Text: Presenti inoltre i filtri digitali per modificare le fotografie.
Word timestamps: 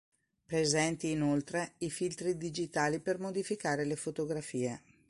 Presenti 0.47 1.11
inoltre 1.11 1.75
i 1.77 1.91
filtri 1.91 2.35
digitali 2.35 2.99
per 3.01 3.19
modificare 3.19 3.85
le 3.85 3.95
fotografie. 3.95 4.81